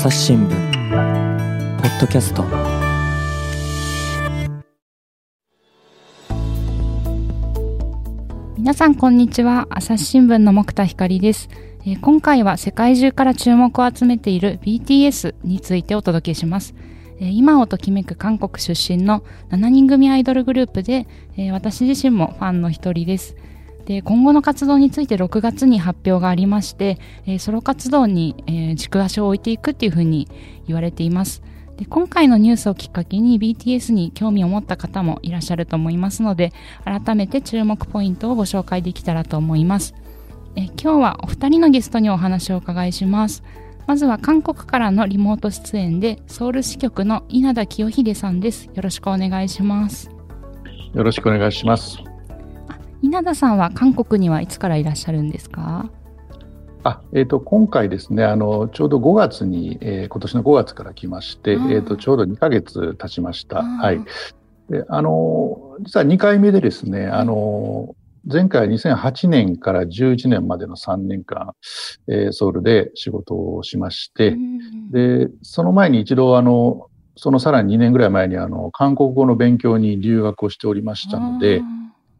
[0.00, 0.48] 朝日新聞。
[0.48, 2.42] ポッドキャスト。
[8.56, 9.66] 皆さんこんにちは。
[9.68, 11.50] 朝日新聞の木田光です、
[11.84, 16.74] えー今回は世界中から注目を集めている BTS についてお届けします、
[17.18, 21.06] えー今をときめく韓国出身の7人組アイドルグループで、
[21.36, 23.36] えー私自身もファンの一人です。
[23.86, 30.28] で今後の活動について6月に発表がありまして、えーソロ活動に、えー軸足を置いていくっていうふうに
[30.66, 31.42] 言われています。
[31.76, 36.52] で今回のニュースをきっかけに BTS に興味を持った方もいらっしゃると思いますので
[36.84, 39.94] 改めて注目ポイントをご紹介できたらと思います。
[40.56, 43.42] え今日はお二人のゲストにお話をお伺いします。
[43.86, 48.66] まずは韓国からのリモート出演でソウル支局の稲田清秀さんです。
[48.66, 50.10] よろしくお願いします。
[50.94, 52.09] よろしくお願いします。
[53.02, 55.90] 稲田さんは韓国にはいつからいらっしゃるんですか？
[56.82, 61.80] あ、えっ、と今回ですね、あのちょうど5月に、えー今年の5月から来まして、えあー。
[61.80, 63.62] っ、とちょうど2ヶ月経ちました。
[63.62, 64.00] はい。
[64.70, 67.94] で、あの実は2回目でですね、あの
[68.30, 71.52] 前回は2008年から11年までの3年間、
[72.08, 76.86] えーソウルで仕事をしまして、うんで、その前に一度あの
[77.16, 81.60] そのさらに2年ぐらい前にあの韓国語の勉強に留学をしておりましたので、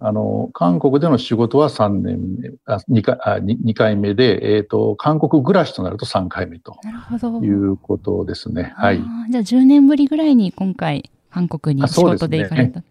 [0.00, 8.72] あの、韓国での仕事は3年目、あ、2回、あ、2, 2回目で、えっ、と、韓国暮らしとなると3回目となるほどいうことですね。
[8.76, 9.00] はい。
[9.30, 12.82] じゃあ10年ぶりぐらいに今回韓国に仕事で行かれた、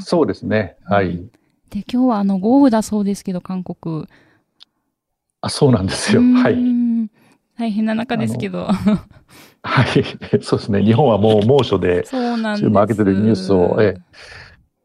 [0.00, 0.76] そうですね。
[0.84, 1.10] はい。
[1.10, 1.30] うん
[1.72, 4.06] で今日はあの豪雨だそうですけど韓国
[5.40, 6.20] あ、そうなんですよ。
[6.20, 6.56] はい。
[7.58, 8.66] 大変な中ですけど
[9.62, 10.04] はい。
[10.44, 10.82] そうですね。
[10.82, 14.02] 日本はもう猛暑でそうなんです週も明けてるニュースをええ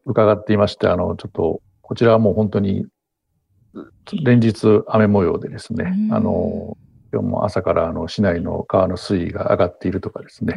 [0.08, 2.86] 伺っていまして、あの、ちょっと、こちらはもう本当に
[4.22, 6.14] 連日雨模様でですねう、ん。
[6.14, 6.76] あの、
[7.12, 10.56] 今日も朝からあの市内の川の水位が上がっているとかですね、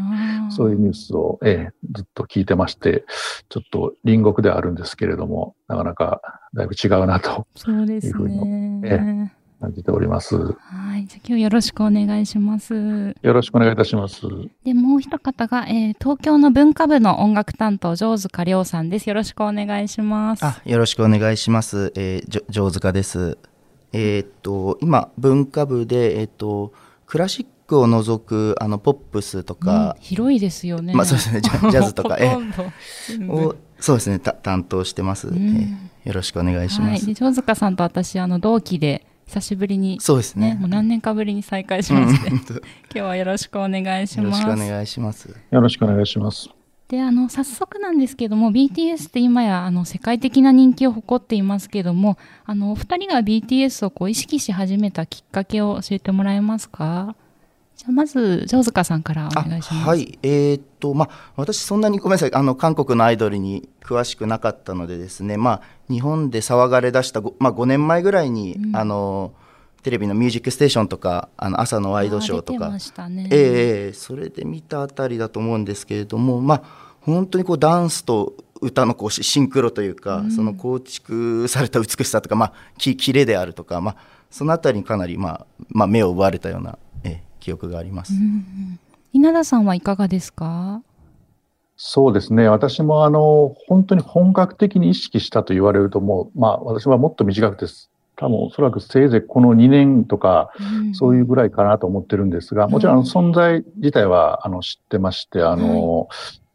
[0.49, 3.05] そういうニュースを、ええずっと聞いてまして、
[3.49, 6.21] ちょっと隣国ではあるんですけれども、なかなか
[6.53, 7.47] だいぶ違うなと。
[7.55, 9.33] そうですいうふうね。
[9.61, 10.35] 感じております。
[10.35, 11.05] はい。
[11.05, 13.15] じゃあ今日よろしくお願いします。
[13.21, 14.21] よろしくお願いいたします。
[14.63, 19.07] で、もう一方が、えー東京の文化部の音楽担当、城塚亮さんです。
[19.07, 20.43] よろしくお願いします。
[20.43, 21.93] あ、よろしくお願いします。
[21.95, 23.37] えー、じょ城塚です。
[23.93, 26.73] えーっと、今、文化部で、えーっと、
[27.05, 30.93] クラシックを除く、あの、ポップスとかうん、広いですよね。
[30.95, 32.55] まあそうですねジャ ジャズとかほとんど
[33.07, 36.89] 全部を、そうですね、た担当してます、えんーよろしくお願いします。
[36.89, 37.05] はい。
[37.05, 40.59] で、城塚さんと私、あの、同期で、久しぶりに、そうですね、ね。
[40.59, 42.61] もう何年かぶりに再会しうんまして、よ今
[42.93, 44.45] 日はよろしくお願いします。
[44.45, 45.29] ろしくお願いします。
[45.51, 46.49] よろしくお願いします。
[46.89, 57.15] であの早速なんですけども BTS って今やあの世界的な人気を誇っていますけどもあのお二人が BTS をこう意識し始めたきっかけを教えてもらえますか？
[57.81, 59.87] じゃあまず城塚さんからおあ願いします。
[59.87, 68.75] はい、えーっと、まあ、私、そんなにごめんなさい、あの韓国のアイドルに詳しくなかったのでですね、まあ、日本で騒がれ出したご、まあ、5年前ぐらいに、うん。
[68.75, 69.33] あの
[69.81, 72.69] テレビの「ミュージックステーション」とかあの朝のワイドショーとか。
[73.09, 73.27] ね。
[73.31, 76.63] ええええそれで見たあたりだと思うんですけれども、まあ、
[77.01, 80.31] 本当にこうダンスと歌のこうシシンクロというか、うん。
[80.31, 83.95] その構築された美しさとか、まあ、きキレであるとか、まあ、
[84.29, 86.90] そのあたりにかなり、まあまあ、目を奪われたような、ええ
[87.41, 88.13] 記憶があります。
[88.13, 88.79] うんうん
[89.13, 90.81] 稲田さんはいかがですか？
[91.75, 92.47] そうですね。
[92.47, 97.89] 私もあの、本当に本格的に意識したと言われるともう、まあ私はもっと短くです。
[98.15, 100.51] 多分おそらくせいぜいこの2年とか、
[100.93, 106.07] そういうぐらいかなと思ってるんですが、もちろんあの存在自体はあの知ってまして、あの、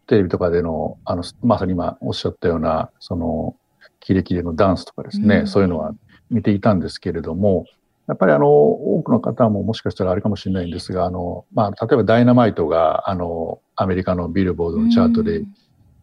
[0.06, 3.54] テレビとかでの、あの、まさに今おっしゃったような、その、
[4.00, 5.92] キレキレのダンスとかですね、うんそういうのは
[6.30, 7.66] 見ていたんですけれども、
[8.06, 15.42] やっぱりあの、多くの方ももしかしたらあれかもしれないんですが、あの、まあ、例えばダイナマイトが、あの、アメリカのビルボードのチャートで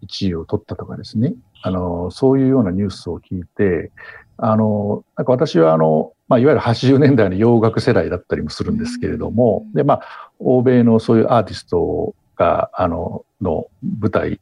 [0.05, 3.91] 1位を取ったとかですね、あの、そういうようなニュースを聞いて、
[4.37, 13.67] あの、なんか私はあの、まあ、いわゆる80年代の洋楽世代だったりもするんですけれども、で、まあ、欧米のそういうアーティストが、あの、の
[13.99, 14.39] 舞台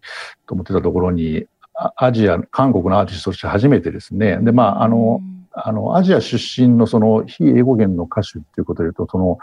[0.48, 1.46] と思ってたところに、
[1.76, 5.22] あアジア、韓国のアーティストとして初めてですね、で、まあ、あの、
[5.54, 9.38] あの、アジア出身のその非英語圏の歌手っていうことで言うと、その、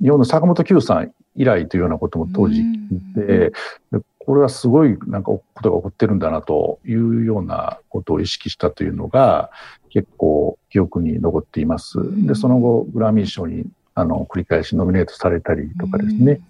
[0.00, 3.52] 日本の坂本九さん以来というようなことも当時聞いて、
[3.92, 9.50] でこれはすごいなんかことが起こってるんだなというようなことを意識したというのが
[9.90, 11.98] 結構記憶に残っています。
[12.26, 16.40] で、その後グラミー賞にあの繰り返しノミネートされたりとかですね。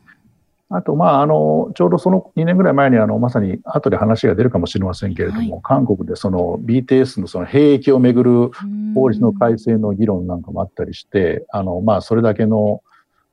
[0.70, 5.61] あと、まあ、あの、ちょうどその2年ぐらい前に、あの、まさに後で話が出るかもしれませんけれども、はい。
[5.62, 8.50] 韓国でその BTS のその兵役をめぐる
[8.94, 12.82] 法律の改正の議論なんかもあったりして、あの、まあ、それだけの、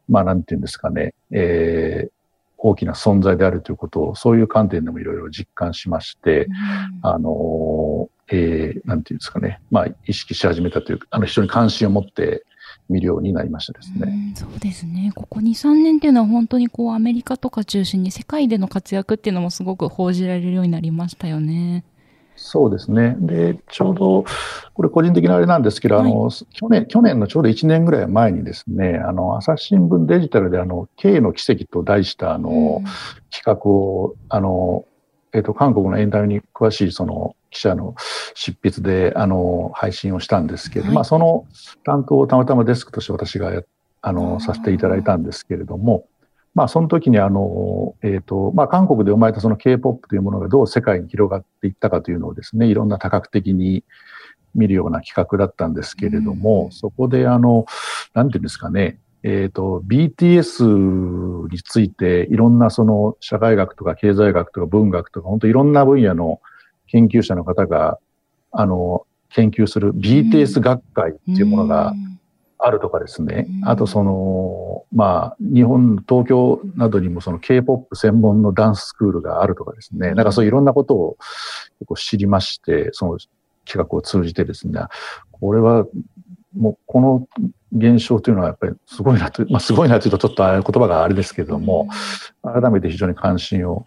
[0.10, 2.12] まあ、なんていうんですかね、えー、
[2.58, 12.44] 大きな存在であるということを、そういう観点でもいろいろ実感しまして、うん、あの、えー、なんていうんですかね、まあ、意識し始めたというか、あの、非常に関心を持って
[12.92, 14.34] 見るようになりましたですね。
[14.36, 15.12] うそうですね。
[15.16, 21.84] ここ2、3年っていうのは本当にこう、アメリカとか中心に世界での活躍っていうのもすごく報じられるようになりましたよね。
[22.36, 23.16] そうですね。
[23.20, 24.26] で、ちょうど、
[24.74, 32.86] これ個人的なあれなんですけど、はい、あの、去年、去年のちょうど1年ぐらい前にですね、あの、朝日新聞デジタルであの、K の奇跡と題したあの、うん、
[33.30, 34.86] 企画を、あの、
[35.34, 37.96] えっ、ー、と、韓国のエンタメに詳しいその記者の
[38.34, 41.46] 執筆で、あの、配信をしたんですけど、はい、まあ、その
[41.84, 43.64] 担当をたまたまデスクとして私が
[44.02, 46.08] あの、させていただいたんですけれども、
[46.54, 53.84] まあ、その時にあの、えっ、ー、と、まあ、韓国で生まれたその K-POP というものがどう世界に広がっていったかというのをですね、いろんな多角的に
[54.54, 57.66] 見るような企画だったんですけれども、うん、そこであの、
[58.14, 66.42] なんていうんですかね、えっ、ー、と、BTS についていろんなその社会学とか経済学とか文学とか、本当いろんな分野の
[66.88, 68.00] 研究者の方が、
[68.52, 72.12] あの、研究する BTS 学会っていうものが、うん。
[72.64, 81.18] あるとかですね、あとその、まあ、日本、東京などにもその K-POP 専門のダンススクールがあるとかですね、なんかそういういろんなことを
[81.80, 83.18] 結構知りまして、その
[83.66, 84.80] 企画を通じてですね、
[85.32, 85.88] これは
[86.56, 87.28] もうこの
[87.72, 91.88] 現象というのはやっぱりすごいなと、まあすごいなというとちょっと言葉があれですけれども、
[92.44, 93.86] 改めて非常に関心を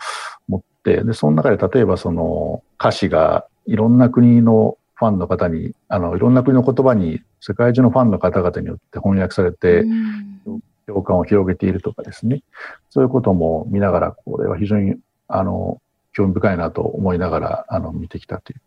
[0.48, 9.84] 持って、で、その中で例えばその歌詞がいろんな国のファンの方に、あの、いろんな国の言葉に世界中のファンの方々によって翻訳されて、
[10.86, 12.42] 共感を広げているとかですね。
[12.90, 14.96] そういうことも見ながら、これは非常に、
[15.28, 15.80] あの、
[16.12, 18.60] 興味深いなと思いながら、あの、見てきたという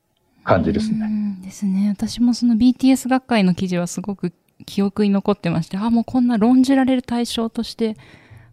[0.43, 1.37] 感じですね。
[1.41, 1.89] ですね。
[1.89, 4.33] 私もその BTS 学会の記事はすごく
[4.65, 7.95] 記憶に残ってまして、あ、もうこんな論じられる対象として、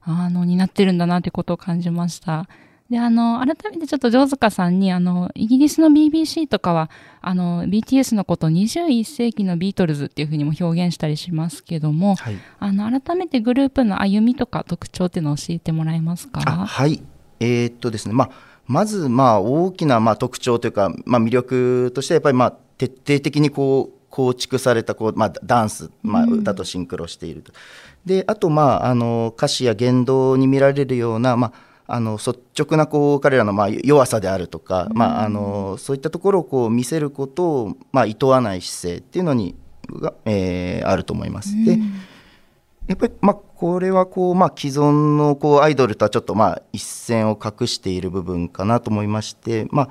[0.03, 2.47] あの、になってるんだなということを感じました。
[2.91, 6.91] で、あの、改めてちょっと城塚さんに、あの、イギリスの BBC とかは、
[7.23, 16.41] あの、BTS のことを21世紀のビートルズっていうふうにも表現したりしますけども、はい、あの、改めてグループの歩みとか特徴っていうのを教えてもらえますか？
[16.43, 17.03] はい。
[17.41, 18.31] えー、っとですね、まあ、
[18.67, 27.53] まず、まあ、大きな、まあ、特徴というか、まあ、魅力として、やっぱり、まあ、徹底的にこう、構築されたこう、まあ、ダンス、まあ、歌とシンクロしていると。
[27.53, 31.53] うん、で、あと、まあ、あの、歌詞や言動に見られるような、まあ、
[31.87, 39.55] あの率直なこう彼らのまあ弱さであるとか、うん、まあ、あのそういったところをこう見せることをまあ厭わない姿勢っていうのに
[39.91, 41.53] が、えー、あると思います。
[41.53, 41.79] うん、で
[42.87, 49.91] やっぱり、まあ、これはこう、まあ、既存のこうアイドルとはちょっとまあ一線を画している部分かなと思いまして、まあ、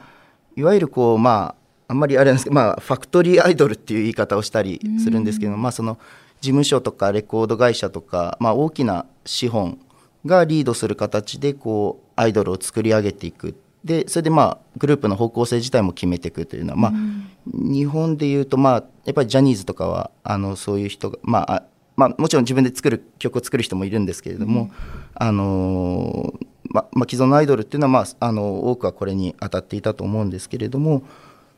[0.55, 1.55] いわゆるこう、ま
[1.93, 5.97] あ、あんまりあれなんですけど、まあ、ファクトリーアイドルっていう言い方をしたりするんですけど、うん、まあ、その
[6.41, 9.79] 事務所とかレコード会社とか、まあ、大きな資本
[10.25, 13.55] がリードする形でこうアイドルを作り上げていく。
[13.83, 16.91] でそれでまあグループの方向性自体も決めていくというのは、まあ、
[17.45, 21.63] 日本でいうとまあやっぱりジャニーズとかはあのそういう人がまあ
[21.95, 24.71] まあ、もちろん自分で作る曲を作る人もいるんですけれども、うん、
[25.13, 26.33] あの
[26.69, 31.03] ままあ、既存のアイドルっていうのは、まあ、あの多くはこれに当たっていたと思うんですけれども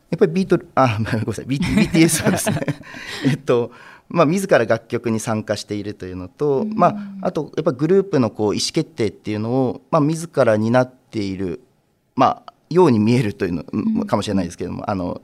[0.09, 2.59] やっぱりビートル あごめんなさい BTS はですね。
[3.25, 3.71] えっと
[4.07, 11.61] まあ、自ら楽曲に参加しているというのと、うん、まあ、あとやっぱグループのこう意思決定っていうのを、まあ、自ら担っている、
[12.15, 15.21] まあ、ように見えるというのかもしれないですけれども、うん、あの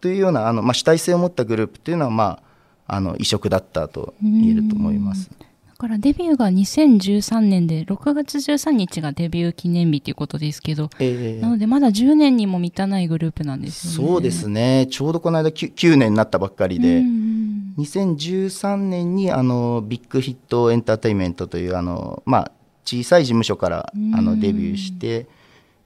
[0.00, 2.40] というようなあの、まあ、主体性を持ったグループというのは、ま
[2.88, 5.30] あ、あの異色だったと言えると思います。
[5.74, 14.08] だからデビューが2013年で6月13日がデビュー記念日ということですけど、えー、なのでまだ10年にも満たないグループなんですよね。
[14.08, 14.86] そうですね。
[14.88, 17.34] ちょうどこの間 9, 9年になったばっかりで、うん
[17.78, 22.52] 2013年にあのビッグヒットエンターテインメントというあの、まあ、
[22.84, 25.26] 小さい事務所からあのデビューして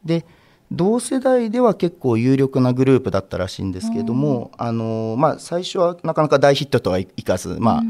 [0.04, 0.26] で
[0.70, 7.82] 同世代では結構有力なグループだったらしいんですけどもあの、まあ、最初はなかなか大ヒットとはいかず、ま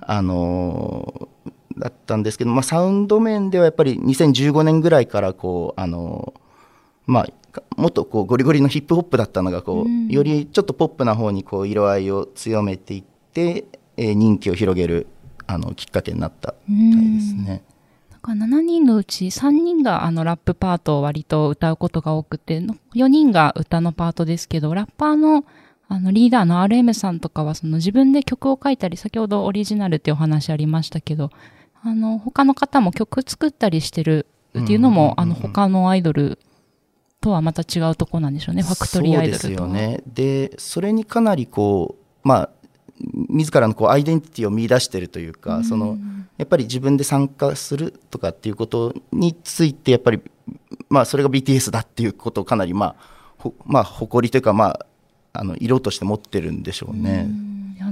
[0.00, 1.28] あ、あの
[1.78, 6.34] だったんですけど、まあ、サウンド面ではやっぱり2015年ぐらいからこうあの、
[7.06, 13.16] まあ、もっとこうゴリゴリのヒップホップだったのがこう、よりちょっとポップな方にこう色合いを強めていって。
[13.36, 13.66] て、
[13.98, 15.06] えー、人気を広げる
[15.46, 17.62] あのきっかけになったみたいですね。
[18.10, 22.60] だから7人のうち3人があのラップパートを割と歌うことが多くて、
[22.94, 25.44] 4人が歌のパートですけど、ラッパーの
[25.88, 31.30] あのリーダーの RM さんとかはその自分で曲を書いたり、先ほどオリジナルっていうお話ありましたけど、
[31.86, 34.26] あの他の方も曲作ったりしてる
[34.58, 36.40] っていうのも、あの他のアイドル
[37.20, 40.02] とはまた違うとこなんでしょうね、ファクトリーアイドルとそうですよね。
[40.04, 42.50] で、それにかなりこう、まあ、
[43.28, 45.64] 自らのこうアイデンティティを見出してるというか、うん。
[45.64, 45.96] その
[46.38, 50.20] やっぱり自分で参加するとかっていうことについてやっぱり、
[50.88, 52.96] まあ、それが BTS だっていうことをかなり、まあ
[53.38, 54.86] ほまあ、誇りというか、まあ、
[55.34, 57.26] あの色として持ってるんでしょうね。
[57.28, 57.45] うん。
[57.45, 57.45] あ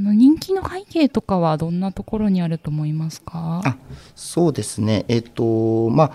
[0.05, 3.63] の人気の背景とかはどんなところにあると思いますか？
[3.65, 3.77] あ
[4.15, 6.13] そうですね、えっ、と、まあ、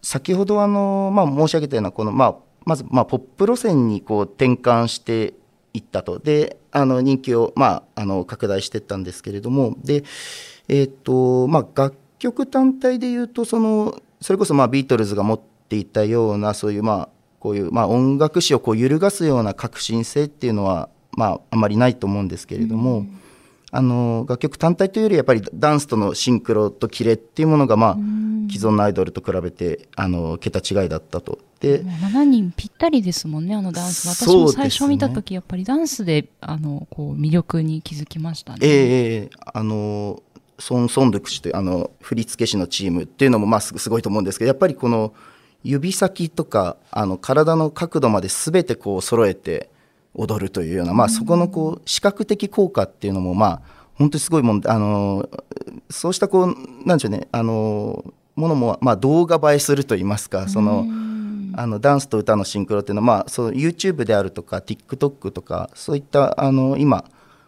[0.00, 5.34] 先ほどあの、まあ、申し上げたような、この、まあ、まず、まあ、ポップ路線にこう転換して
[5.74, 10.04] いったと、で、あの人気を、まあ、あの拡大していったんですけれども、で、
[10.68, 17.08] えっ、と、まあ、楽曲単体で言うと、その、それこそ、まあ、ビートルズが持っていたような、そういう、まあ、
[17.40, 23.04] こういう、まあ、音楽史をこう揺るがすような革新性っていうのは、まあ、あまりないと思うんですけれども、
[23.72, 27.96] あの楽曲単体というよりやっぱりダンスとのシンクロとキレっていうものが、まあ、
[28.50, 31.40] 既存のアイドルと比べてあの桁違いだったと。
[31.58, 34.06] でもう7人ぴったりですもんねあのダンス。
[34.08, 39.30] 私も最初見た時やっぱりダンスであのこう魅力に気づきましたね、ええええ。
[39.52, 40.22] あの
[40.60, 45.12] ソン・ソンドゥク氏というあの振付師のチームっていうのもまあすすごいと思うんですけどやっぱりこの
[45.64, 49.68] 指先とかあの体の角度まで全てこう揃えて
[50.14, 53.62] 踊るというような、まあ、そこのこう視覚的効果っていうのもまあ
[53.94, 55.28] 本当にすごいもんあの
[55.90, 58.04] そうしたこうなんでしょうねあの
[58.36, 60.86] ものもまあ動画映えすると言いますかその。
[61.58, 67.04] あのダンスと歌のシンクロっていうのは、まあ、そう YouTube であるとか TikTok とかそういったあの今、ま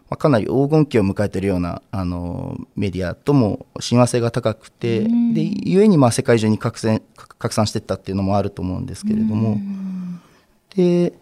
[0.09, 5.33] あ、かなり黄金期を迎えているようなあのメディアとも親和性が高くてうん。
[5.33, 9.57] でゆえにまあ世界中に拡散拡散していったっていうのもあると思うんですけれども。
[10.75, 11.13] で、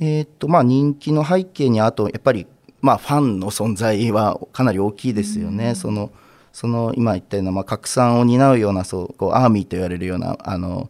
[0.00, 2.46] えーっとまあ、人気の背景にあとやっぱり、
[2.80, 5.74] まあ、ファンの存在はかなり大きいですよね。
[5.74, 6.10] その
[6.52, 10.88] その今言ったような、まあ、拡散を担うようなそうこうアーミーと言われるようなあの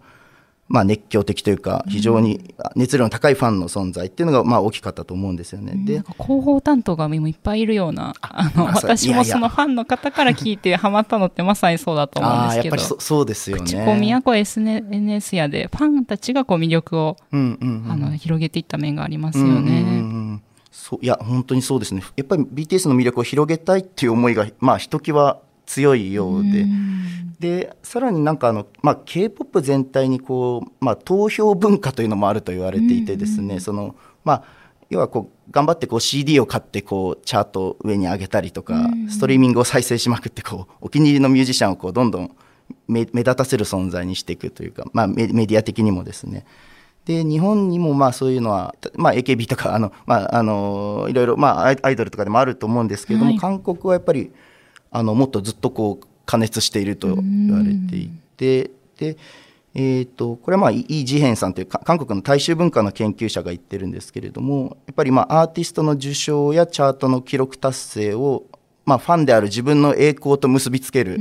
[0.66, 5.74] まあ、熱狂的というか非常に熱量の高いファンの存在っていうのがまあ大きかったと思うんですよね。
[5.84, 12.76] でなんか広報担当が今いっぱいいるようなあの私もそのファンの方から聞いてハマったのってまさにそうだと思うんあですけど。
[12.76, 13.64] あやっぱりそそうですよね。
[13.64, 17.92] 口コミやこう SNS やでファンたちがこう魅力を、うんうんうん。
[17.92, 19.50] あの広げていった面がありますよね。
[19.50, 19.80] うんうんうんう
[20.36, 20.42] ん。
[20.70, 22.02] そういや本当にそうですね。
[22.16, 26.62] やっぱり BTS の魅力を広げたいっていう思いがまあひときわ強いようで。
[26.62, 27.36] うん。
[27.40, 34.44] でさらになんかあの、まあ、k p o p 全体にこう、まあ、投票文化というのもあると言われていてですね、そのまあ、
[34.88, 42.36] 要はこう頑張ってこう CD を買ってこうチャートを上に上げたりとか、ストリーミングを再生しまくってこうお気に入りのミュージシャンをこうどんどん
[42.88, 46.46] 目目立たせる存在にしていくというか、まあ、メメディア的にもですね。
[47.04, 53.40] で日本にもまあそういうのは、まあ、AKB とかあの、まあ、あのいろいろ、まあ、アイアイドルとかでもあると思うんですけれども、はい。
[53.40, 54.32] 韓国はやっぱり
[54.94, 59.16] あのもっとずっとこう加熱していると言われていてで、
[59.74, 68.44] えー、とこれはまあイ・イジヘンさんというか韓国の大衆文化の研究者が言ってるんですけれどもやっぱりまあアーティストの受賞やチャートの記録達成を、
[68.86, 71.18] まあ、ファンである自分の栄光と結びつける、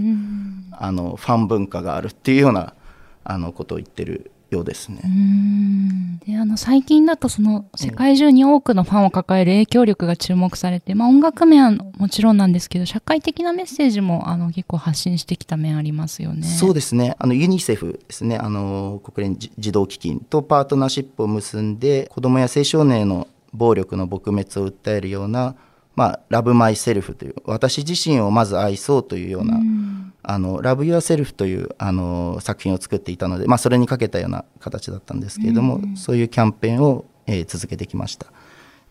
[0.73, 2.75] あのファン文化があるっていうような
[3.23, 5.01] あのことを言ってるようですね。
[5.03, 16.47] うんであの最近だとその世界中に多くのファンを抱える影響力が注目されて、まあ、音楽面はもちろんなんですけど社会的なメッセージもあの結構発信してきた面ありますよね。
[16.47, 25.55] そうですねあのユニセフですねあの国連児児童基金とパートナーシップを結んで子どもや青少年への暴力の撲滅を訴えるような
[25.95, 29.59] 「まあ、ラブ・マイ・セルフ」という私自身をまず愛そうというような
[30.23, 38.27] 「あのラブ・ユア・セルフ」というあの作品を作っていたので、まあ、それにかけたような形だったんですけれども、そういうキャンペーンを、えー続けてきました。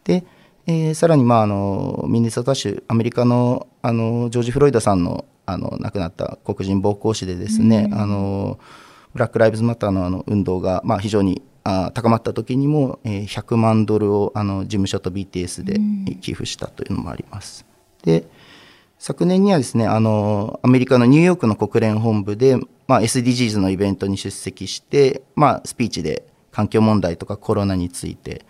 [0.04, 0.24] で
[0.66, 8.58] えーさらに、まあ、あのミネソタ州アメリカのあのジョージ・フロイドさんのあの亡くなった黒人暴行死でですね、あの
[9.12, 15.78] ブラック・ライブズ・マターのあの運動が、まあ、非常にあ高まった時にも、えー100万ドルをあの事務所と BTS で
[16.20, 17.64] 寄付したというのもあります。
[18.04, 18.24] で
[18.98, 28.44] 昨年にはですねあのアメリカのニューヨークの国連本部で、まあ、SDGs のイベントに出席して、まあ、スピーチで環境問題とかコロナについて、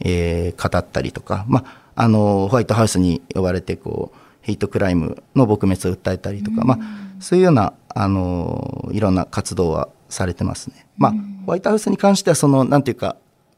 [0.00, 6.78] えー語ったりとか、まあ、あのホワイトハウスに呼ばれてこうヘイトクライムの撲滅を訴えたりとか、まあ、
[7.20, 10.86] そういうようなあのいろんな活動はされてますね。
[10.96, 11.12] まあ、
[11.46, 13.16] ホワイトハウスに関してはそのなんていうか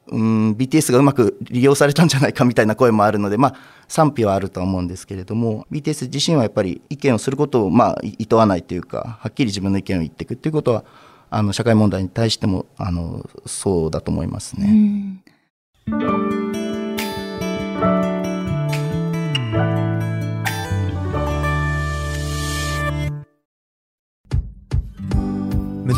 [0.08, 3.54] うん BTS がうまく利用されたんじゃないかみたいな声もあるので、まあ、
[3.88, 10.84] 賛否はあるとは思うんですけれども BTS 自身はやっぱり意見をすることを、まあ、い厭わないというかはっきり自分の意見を言っていくということは
[11.30, 15.22] あの社会問題に対してもあのそうだと思いますうね。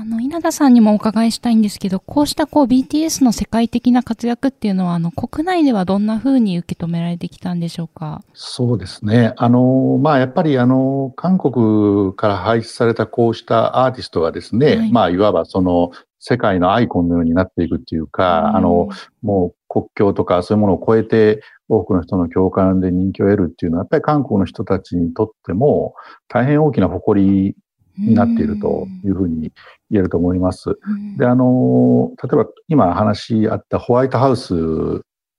[0.00, 8.22] あの、稲田さんにもお伺いしたいんですけど、こうしたこう BTS の世界的な活躍っていうのは、あの、国内ではどんな風に受け止められてきたんでしょうか？
[8.32, 9.32] そうですね。
[9.36, 14.92] あの、まあ、やっぱりあの、韓国から輩出されたこうしたアーティストがですね、はい。
[14.92, 15.90] まあ、いわばその、
[16.20, 18.88] 世界のアイコンのようになっていくっていうか、あの、
[19.22, 25.94] もう国境とかそういうものを超えて多くの人の共感で人気を得るっていうのは、やっぱり韓国の人たちにとっても
[26.28, 27.56] 大変大きな誇り
[27.98, 29.52] になっているというふうに
[29.90, 30.70] 言えると思います。
[30.70, 31.16] うん。
[31.16, 34.54] で、あの、例えば今話あったホワイトハウス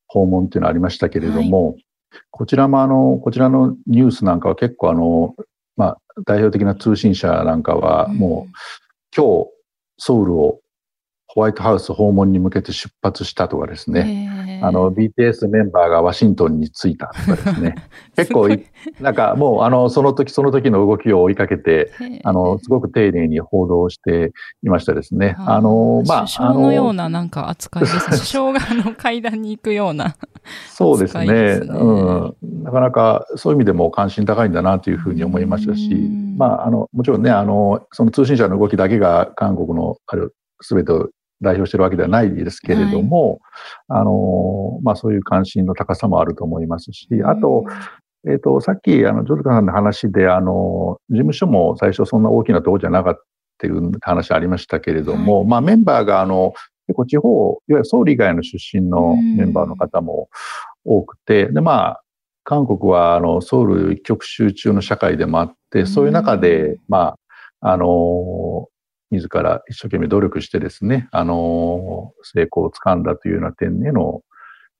[0.08, 1.76] 訪問っていうのありましたけれども、
[2.32, 5.36] こちらもあの、こちらのニュースなんかは結構あの、
[5.78, 8.52] まあ、代表的な通信社なんかはもう、
[9.16, 9.50] 今日
[9.98, 10.60] ソウルを
[11.32, 17.76] ホワイトハウス訪問に向けて出発したとかですね、ねあの、BTS メンバーがワシントンに着いたとかですね、
[18.18, 18.66] 結構い、
[19.00, 21.92] なんかもうあの、その時その時の動きを追いかけて、
[22.24, 24.34] あの、すごく丁寧に報道して
[24.64, 25.36] いましたですね。
[25.38, 28.06] あの、まあ、首相のようあななんか扱いです。
[28.10, 30.16] 首相があの階段に行くような。
[30.70, 32.36] そうですねうん。
[32.64, 40.28] なかなかそういう意味でも関心高いんだなというふうに思いましたしうん、まあ、あの、もちろんね、あの、その通信社の動きだけが韓国の、あれ、
[40.62, 41.10] すべてを
[41.42, 43.40] 代表してるわけではないですけれども、
[43.88, 47.66] あの、まあそういう関心の高さもあると思いますし、あと、
[48.28, 53.16] えっ、と、さっき、あの、ジョルカさんの話で、あの、事務所も最初そんな大きなところじゃなかっ
[53.58, 56.54] たいう話ありましたけれども、まあメンバーが、あの、
[56.88, 60.30] 結構地方、いわゆるソウル以外の出身のメンバーの方も
[60.86, 62.02] 多くて、で、まあ、
[62.44, 67.16] 韓国は、あの、ソウル一極集中の社会でもあって、そういう中で、ま
[67.62, 68.68] あ、あの、
[69.12, 74.22] 自ら一生懸命努力してですね、あの、成功をつかんだというような点への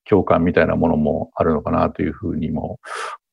[0.08, 2.80] 共感みたいなものもあるのかなというふうにも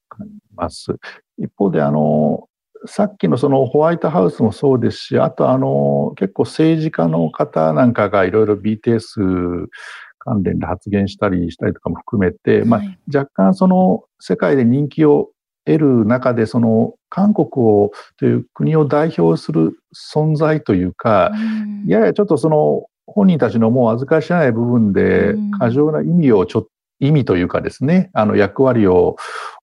[0.10, 0.96] 感じます。
[1.38, 2.48] 一方で、あの、
[2.86, 9.68] さっきのそのホワイトハウスもそうですし、あとあの、結構政治家の方なんかがいろいろ BTS
[10.20, 15.30] 関連で発言したりしたりとかも含めて、まあはい若干その世界で人気を
[15.68, 21.86] 得る中で、その韓国をという国を代表する存在というか、うん。
[21.86, 25.52] ややちょっとその本人たちのもう預かり知らない部分でうん。
[25.52, 29.18] 過剰な意味をちょっと、意味というかですね、あの役割を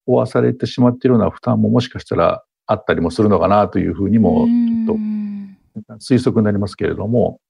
[0.06, 4.46] 負わされてしまっているような負担ももしかしたらあったりもするのかなというふうにも
[4.86, 7.40] ちょっうんと推測になりますけれども、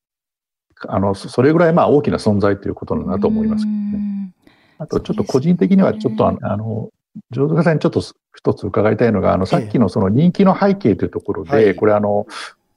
[0.89, 4.33] あの、そそれぐらいまあ大きな存在ということだなと思いますけどね。
[4.79, 6.89] あとちょっと個人的にはちょっとあの、
[7.31, 8.03] 上手さんにちょっと
[8.37, 11.75] 一つ伺いたいのが、あの、さっきのその人気の背景というところで、はい。
[11.75, 12.27] これあの、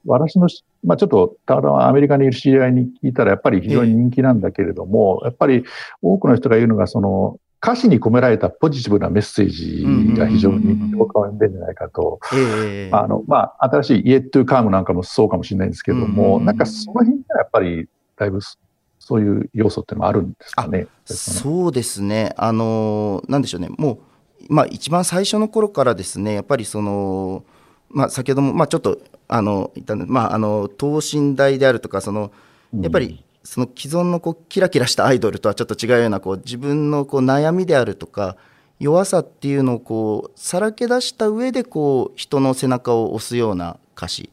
[0.05, 5.63] 私のし、まあちょっと、たまたまアメリカにいる知り合いに聞いたら、やっぱり非常に人気なんだけれども、やっぱり
[6.01, 9.83] 多くの人が言うのが、その、歌詞に込められたポジティブなメッセージ
[10.15, 12.19] が非常に共感を呼んでるんじゃないかと。
[12.33, 12.95] ええ。
[12.95, 18.57] あの、まあ、新しい Yet to Come なんかもそうかもしれないんですけども、うんなんかその辺がやっぱり、だいぶそ
[18.99, 20.87] そういう要素っていうのもあるんですかね。
[21.05, 23.99] そうですね、あのなんでしょうね、もう、
[24.49, 27.43] まあ、一番最初の頃からですね、やっぱりその、
[27.89, 32.31] まあ、先ほども、まあ、ちょっとあの言ったんで、まあ、あの等身大であるとか、その
[32.73, 38.35] やっぱりその既存のこうキラキラしたアイドルとはちょっと違うようなこう自分のこう悩みであるとか、
[38.79, 44.29] 弱さっていうのをこうさらけ出した上でこう人の背中を押すような歌詞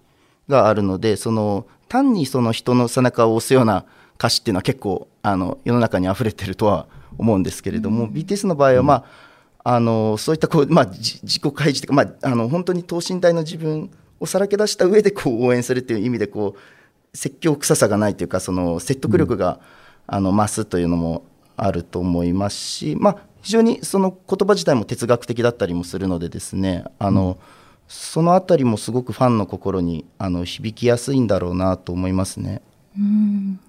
[0.49, 9.05] があるのでその単にその人の背中を押すような歌詞っていうのは結構あの世の中に溢れてるとは思うんですけれども、BTS の場合は、まあ、
[9.67, 19.61] あのそういったこう、まあ、じ自己開示というか、まあ、あの本当に等身大の自分をさらけ出した上でこう応援するっていう意味でこう説教臭さがないというかその説得力が、
[20.07, 21.25] あの増すというのも
[21.57, 27.39] あると思いますし、まあ、非常にその言葉自体も哲学的だったりもするのでですねあの、
[27.89, 32.61] そのあたりもすごくファンの心にあの響きやすいんだろうなと思いますね。
[32.99, 33.61] うん。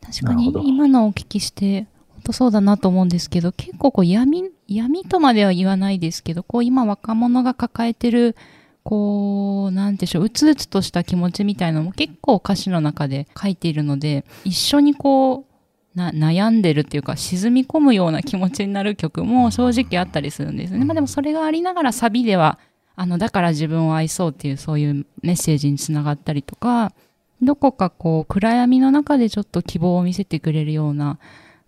[0.00, 1.91] 確かに今のお聞きして本
[2.22, 8.36] 当そうだなと思うんですけど結構こう闇闇とまでは言わないですけどこう今若者が抱えてる
[8.84, 15.52] こうなんでしょううつうつとした気持ちみたいなのも結構歌詞の中で書いているので一緒にこう
[15.98, 20.84] な悩んでるっていうか沈み込むような気持ちになる曲も正直あったりするんですね。
[20.84, 22.58] まあ、でもそれがありながらサビでは
[22.96, 26.92] あのだから自分を愛そうっていうそういうメッセージにつながったりとか
[27.42, 31.18] どこかこう暗闇の中でちょっと希望を見せてくれるような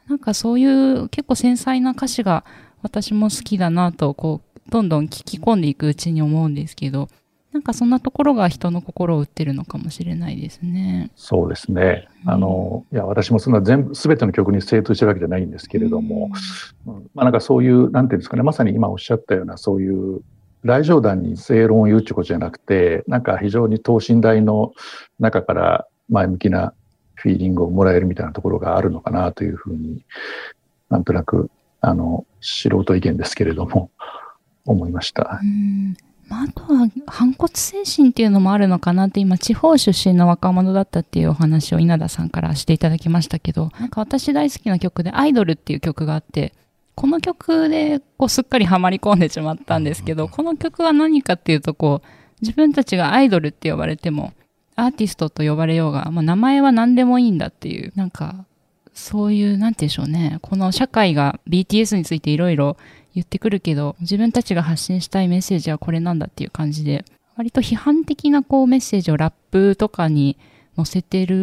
[0.09, 2.45] なんかそういう結構繊細な歌詞が
[2.83, 7.09] 私も好きだなとこうどんどん聞き込んでいくうちに思うんですけど
[7.55, 11.12] なんかそんなところが人の心を打ってるのかもしれないですね。
[11.14, 12.09] そうですね。
[12.27, 16.33] あの、いや、私もそんな全部、すべての曲に精通してるわけじゃないんですけれども、
[16.85, 20.21] うんまあなんかそういう、なんていうんですかね、まさに今おっしゃったような、そういう、
[20.64, 24.73] 来場団に正論を言うってことじゃなくて、なんか非常に等身大の
[25.21, 26.75] 中から前向きな
[27.25, 30.05] フィーリングをもらえるみたいなところがあるのかなというふうに、
[30.91, 33.91] なんとなく、あの、素人意見ですけれども、
[34.67, 35.41] 思いました。
[35.43, 35.97] うん
[36.29, 46.55] まあ、あとは反骨精神っていうのもあるのかなって今地方出身の若者だったっていうお話を稲田さんからしていただきましたけどなんか私大好きな曲で「アイドル」っていう曲があって
[46.95, 52.09] この曲でこうすっかりハマり込んでしまったんですけどこの曲は何かっていうとこう
[52.41, 54.33] 自分たちがアイドルって呼ばれても
[54.77, 58.45] アーティストと呼ばれようが、まあ、名前は何でもいいんだっていうなんか
[58.93, 60.39] そういうなんて言うんでしょうね。
[60.41, 62.77] この社会が BTS についていろいろ
[63.15, 67.05] 言ってくるけど自分たちが発信したいメッセージはこれなんだっていう感じで
[67.37, 70.37] 割と批判的なこうメッセージをラップとかに
[70.77, 71.37] 載せてる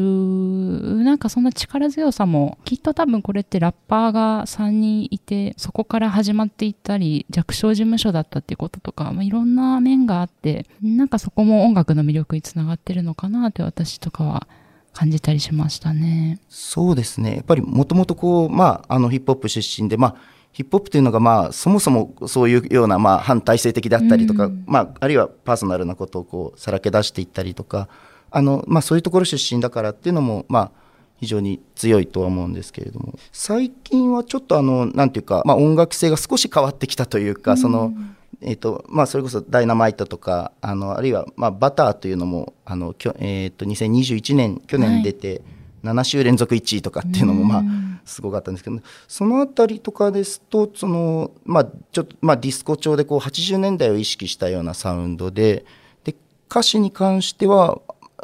[1.03, 14.47] なんかそんな力強さもきっと多分これってラッパーが3人いてそこから始まっていったり弱小事務所だったっていうこととか、まあ、いろんな面があってなんかそこも音楽の魅力につながってるのかなって私とかは
[14.93, 16.39] 感じたりしましたね。
[16.49, 17.35] そうですね。
[17.35, 20.15] やっぱりもともとこう、まあ、あのヒップホップ出身で、まあ、
[20.51, 27.87] ヒップホップというのが、まあ、そもそもそういうような、まあ、反体制的だったりとか、うんまあ、あるいはパーソナルなことをこうさらけ出していったりとか、
[28.31, 30.71] あの、まあ、そういうところ出身だからっていうのも、まあ、
[31.17, 37.93] 非常に強いとは思うんですけれども、最近はちょっとあの、なんていうか、まあ、音楽性が少し変わってきたというか、その、
[38.41, 45.43] えーとまあ、それこそ「ダイナマイト」とかあのあるいは、まあ、バターというのもあのきょ、えー、と2021年去年出て
[45.83, 47.63] 7週連続1位とかっていうのも、まあ、
[48.05, 55.65] すごかったんですけど、そのあたりとかですとその、まあ、ちょっと、まあ、ディスコ調でこう80年代を意識したようなサウンドで
[56.03, 56.15] で
[56.49, 57.79] 歌詞に関しては、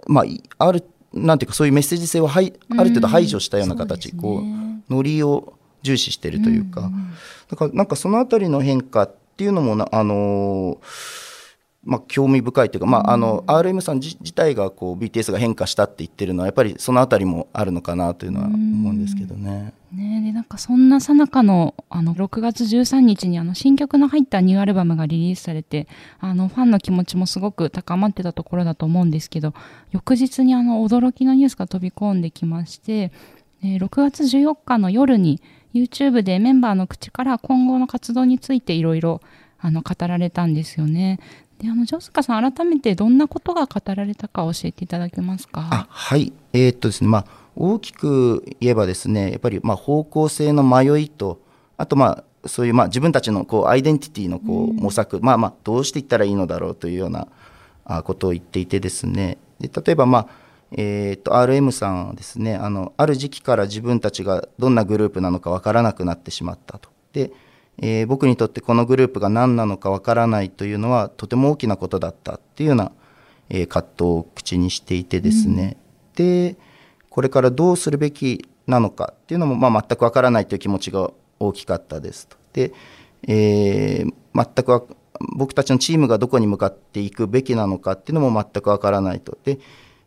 [0.08, 6.90] まあ、いあるなんていうかそういうメッセージ性をはいある程度排除したような形、うんこそうノリを重視してるというか、
[7.50, 11.27] だからなんかそのあたりの変化っていうのもな、あのー
[11.88, 19.74] まあ、興味深いというか、まあ、あの RM さん自自体がこう BTS が変化したって言ってるのはやっぱりそのあたりもあるのかなというのは思うんですけどね。
[19.94, 25.88] ねえでなんかそんなさなかのあの6月13日にあの新曲の入ったニューアルバムがリリースされて
[26.20, 29.54] あのファンの気持ちもすごく高まってたところだと思うんですけど
[29.92, 33.12] 翌日にあの驚きのニュースが飛び込んできまして、
[33.64, 35.42] えー6月14日の夜に
[35.74, 39.22] YouTube でメンバーの口から今後の活動についていろいろ
[39.60, 41.20] あの語られたんですよね。
[41.60, 45.68] であのジョスカさん改めてどんなことが語られたか教えていただけますか？
[45.72, 51.42] あはい、えーっとですねまあ、大きく言えばですねやっぱりまあ方向性の迷いと
[51.78, 57.28] あとまあそういうまあ自分たちのこうアイデンティティのこう模索、まあまあどうしていったらいいのだろうというような
[57.86, 59.38] あことを言っていてですね。
[59.60, 60.28] で例えばまあ
[60.72, 66.90] えーっと RM さんはですねあのある時期から自分たちがどんなグループなのかわからなくなってしまったと。
[67.14, 67.32] で
[67.80, 72.92] えー僕にとってこのグループが何なのかわからないというのはとても大きなことだったっていうような、
[73.50, 75.78] えー葛藤を口にしていてですね、
[76.16, 76.56] で
[77.10, 82.38] これからどうするべきなのかっていうのも、まあ、全くわからないという気持ちが大きかったですと。
[82.54, 82.74] で、
[83.28, 84.84] えー全くわ
[85.36, 89.38] 僕たちのチームがどこに向かっていくべきなのかっていうのも全くわからないと。
[89.44, 89.60] で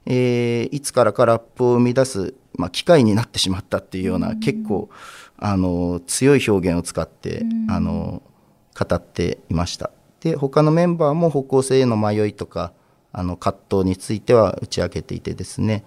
[0.07, 4.89] えーいつからかラップを生み出す、まあ、機会になってしまったっていうような、結構
[5.40, 8.22] あの強い表現を使って、あの
[8.79, 9.90] 語っていました。
[10.20, 12.72] で他のメンバーも方向性への迷いとか
[13.12, 15.85] あの葛藤については打ち明けていてですね。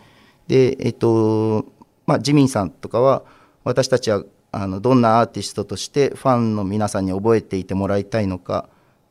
[0.47, 1.65] でえっと
[2.05, 3.23] まあジミンさんとかは
[3.63, 8.67] 私たちはあのどんなアーティストとしてファンの皆さんに覚えていてもらいたいのか、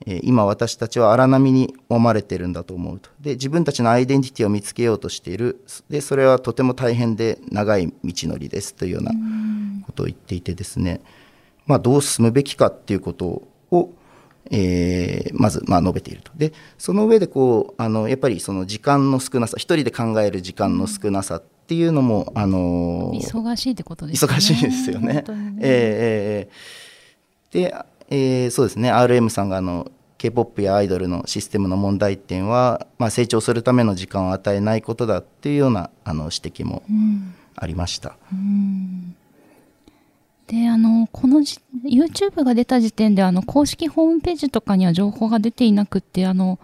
[0.07, 3.11] えー今私たちは荒波に揉まれてるんだと思うと。
[3.21, 5.65] で自分たちのアイデンティティを見つけようとしている。
[5.89, 9.13] でそれはとても大変で長い道のりですというような
[9.93, 11.01] ことを言っていてですね、
[11.67, 13.91] まあ、どう進むべきかっていうことを、
[14.51, 16.33] えーまずまあ述べていると。
[16.35, 24.33] でその上でこうあのやっぱりその時間の少なさ一人で考える時間の少なさっていうのも、あの忙しいってことですね。
[24.33, 25.15] 忙しいですよね。
[25.15, 25.59] 本当に。
[25.61, 27.75] えーで、
[28.11, 28.93] えーそうですね。
[28.93, 36.83] RM さんがあの K-POP やアイドルのシステムの問題点は、まあ、成長するための時間を与えないことだっていうようなあの指摘も
[37.57, 38.17] ありました。
[40.47, 46.59] であのこのじ YouTube が出た時点であの公式ホームページとかには情報が出ていなくってあの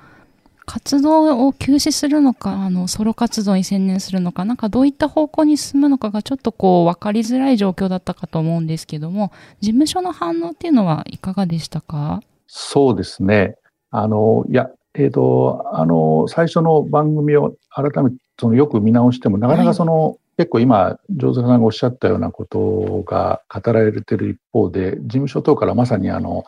[0.66, 12.20] 活動を休止するのかあのソロ活動に専念するのかなんかどういった方向に進むのかがちょっとこう分かりづらい状況だったかと思うんですけども事務所の反応っていうのはいかがでしたか？
[12.48, 13.56] そうですね。
[13.90, 26.44] あの、いや、えっ、と、あの、最初の番組を改めてそのよく見直しても、なかなかその、結構今、上手さんがおっしゃったようなことが語られている一方で、事務所等からまさにあの、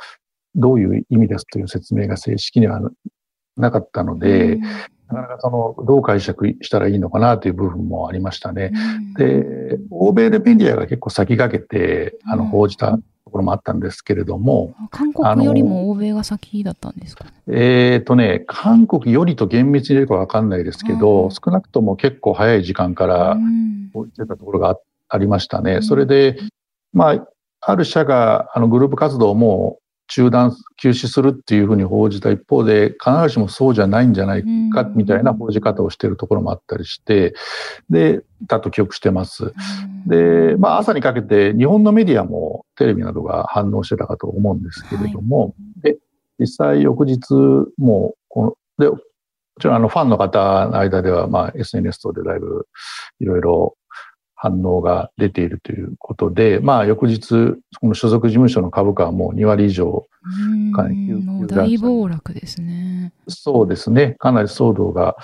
[0.55, 2.81] どういう意味ですという説明が正式には
[3.57, 4.59] なかったので、
[5.09, 8.71] なかなかその、どう解釈したらいいのかなという部分もありましたね。
[9.19, 12.97] で、欧米でメディアが結構先駆けて、あの、報じた
[13.31, 14.75] ところもあったんですけれども。
[14.91, 23.37] 韓国よりも欧米が先だったんですかえっ、ー、とね、韓国よりと厳密に言うかわかんないですけど、少なくとも結構早い時間から
[23.95, 24.77] 報じてたところが
[25.09, 25.81] ありましたね。
[25.81, 26.39] それで、
[26.93, 27.29] まあ、
[27.61, 29.79] ある社があのグループ活動も
[30.11, 37.33] 中断、休止するっていうふうに報じた一方で、必ずしもそうじゃないんじゃないか、みたいな報じ方をしているところもあったりして、
[37.89, 39.55] で、だと記憶してます。
[40.07, 45.99] で、まあ、朝にかけて日本のメディアもテレビなどが反応してたかと思うんですけれども、はい、で、
[46.41, 47.33] 実際翌日
[47.79, 48.99] もこの、で、も
[49.61, 52.67] ちろんあのファンの方の間では、まあ、SNS 等でだいぶ
[53.21, 53.77] いろいろ
[54.43, 60.07] 反応が出ているということで、まあ、翌日、この所属事務所の株価はもう2割以上
[61.47, 63.13] 大暴落ですね。
[63.29, 64.17] そうですね。
[64.19, 65.15] かなり騒動が、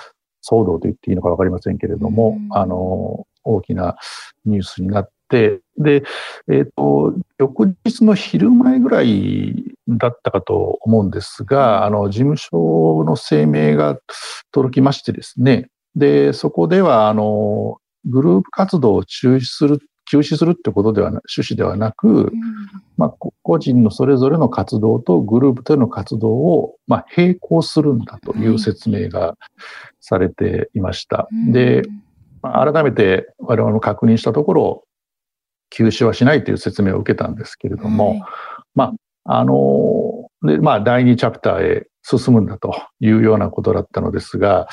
[0.47, 3.97] 騒動と言っていいのかわかりませんけれども、あの、大きな
[4.45, 6.03] ニュースになって、で、
[6.47, 13.97] えっ、ー、と、翌日の昼前ぐらいだったかと思うんですが、あの、事務所の声明が
[14.51, 19.79] 届きましてですね、で、そこでは、あの、グループ活動を中止する、
[20.09, 22.31] 休止するってことではな、趣旨ではなく、うん、
[22.97, 23.09] まあ、
[23.43, 29.35] 個人のそれぞれの活動とグループとの活動を、まあ、並行するんだという説明が
[29.99, 31.17] されていました。
[31.17, 31.83] はい、で、
[32.41, 34.83] まあ、改めて我々も確認したところ、
[35.69, 38.21] 休止はしないという説明を受けたんですけれども、はい、
[38.75, 38.93] ま
[39.25, 44.67] あ、あの、で、まあ、第2チャプターへ進むんだというようなことだったのですが、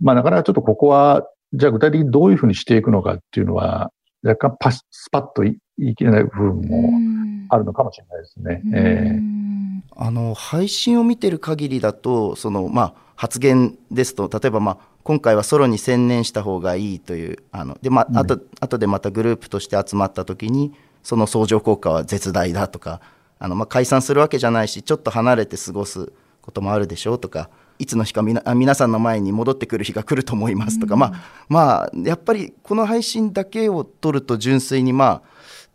[0.00, 3.92] まあ、なかなかちょっとここはじゃあ具体的にどういうふうにしていくのかっていうのは、
[4.24, 8.62] 若干パス、スパッと言い切れない部分もあるのかもしれないですね。
[8.74, 20.72] えー、あの、配信を見てる限りだと、その、まあ、発言ですと、例えば、まあ、今回はソロに専念した方がいいという、あの、で、まあ、あと、あとでまたグループとして集まった時に、
[21.04, 23.00] その相乗効果は絶大だとか、
[23.38, 31.12] あの、まあ、解散するわけじゃないし、ちょっと離れて過ごすこともあるでしょうとか、いつの日かみな皆さんの前に戻ってくる日が来ると思いますとか、うん、まあ
[31.48, 35.22] まあやっぱりこの配信だけを取ると純粋にまあ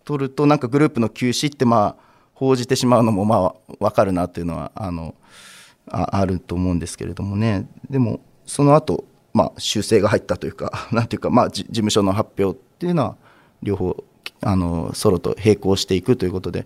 [0.05, 5.13] 取るとなんかグループの休止ってまあ報じてしまうのもまあ分かるなというのはあの
[5.87, 7.67] ああると思うんですけれどもね。
[7.89, 13.17] でもその後まあ修正が入ったというか なんていうかまあ事務所の発表っていうのは
[13.61, 14.03] 両方
[14.41, 16.65] あのソロと並行していくということで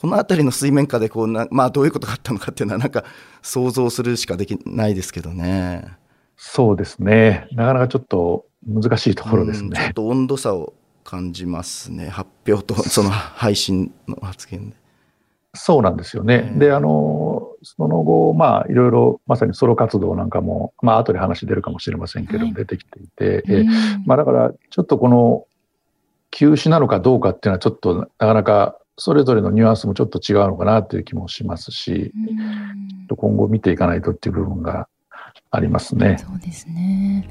[0.00, 3.04] この辺りの水面下でこうな、 まあ、どういうことがあったのかっていうのは、 なんか
[3.42, 5.84] 想像するしかできないですけどね。
[6.36, 7.46] そうですね。
[7.52, 9.76] なかなかちょっと難しいところですね。
[9.76, 10.72] ちょっと温度差を
[11.04, 12.08] 感じますね。
[12.08, 14.76] 発表と その配信の発言で。
[15.52, 16.54] そうなんですよね。
[16.56, 23.64] で、あの、その後、まあ、いろいろ、まさにソロ活動なんかも、まあ、後で話出るかもしれませんけど、出てきていて、え
[24.06, 25.44] まあ、だから、ちょっとこの、
[26.30, 32.12] 休止なのかどうかっていうのは、ちょっとなかなかそれぞれのニュアンスもちょっと違うのかなという気もしますし、
[33.08, 34.88] 今後見ていかないとっていう部分が
[35.50, 36.18] ありますね。
[36.18, 37.26] そうですね。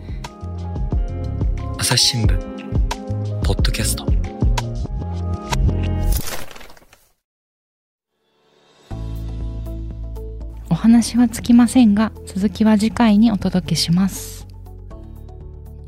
[1.78, 2.40] 朝日新聞
[3.44, 4.06] ポッドキャスト
[10.72, 14.39] お話はつきませんが続きは次回にお届けします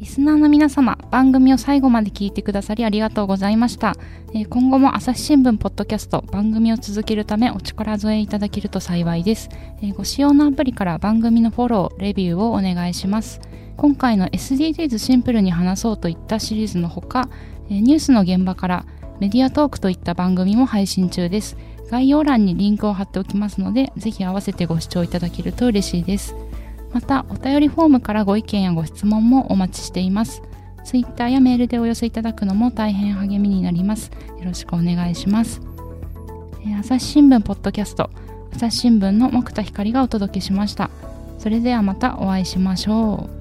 [0.02, 3.96] リスナーの皆様、番組を最後まで聞いてくださりありがとうございました。
[4.34, 9.50] え、今後も朝日新聞ポッドキャスト番組を続けるためお力添えいただけると幸いです。
[9.80, 13.42] え、ご使用のアプリから番組のフォロー、レビューをお願いします。
[13.78, 17.30] 今回の SDGs シンプルに話そうといったシリーズのほか、
[17.70, 18.86] え、ニュースの現場から
[19.20, 21.58] メディアトークといった番組も配信中です。
[21.92, 26.34] 概要欄にリンクを貼っておきますので、ぜひ合わせてご視聴いただけると嬉しいです。
[26.94, 30.42] またお便りフォームからご意見やご質問もお待ちしています。
[30.84, 34.12] Twitter やメールでお寄せいただくのも大変励みになります。
[34.40, 35.62] よろしくお願いします。
[36.80, 38.10] 朝日新聞ポッドキャスト。
[38.54, 40.90] 朝日新聞の木田光がお届けしました。
[41.38, 43.41] それではまたお会いしましょう。